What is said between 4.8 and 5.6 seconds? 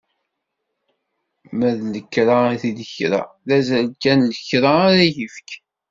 ara yefk.